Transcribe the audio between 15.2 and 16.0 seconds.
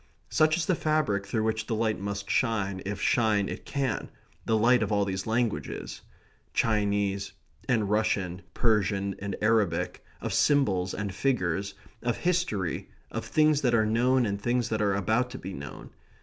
to be known.